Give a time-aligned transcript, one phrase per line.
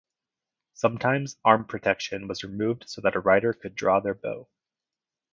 [0.73, 4.49] Sometimes arm protection was removed so that a rider could draw their bow.